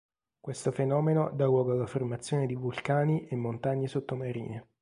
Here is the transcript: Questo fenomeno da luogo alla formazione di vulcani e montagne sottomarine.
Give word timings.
Questo 0.39 0.71
fenomeno 0.71 1.29
da 1.29 1.45
luogo 1.45 1.73
alla 1.73 1.85
formazione 1.85 2.47
di 2.47 2.55
vulcani 2.55 3.27
e 3.27 3.35
montagne 3.35 3.87
sottomarine. 3.87 4.67